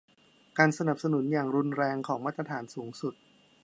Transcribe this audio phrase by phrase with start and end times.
[0.57, 3.13] การสนับสนุนอย่างรุนแรงของมาตรฐานสูงสุด